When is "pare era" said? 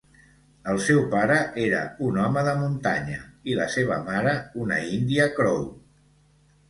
1.09-1.81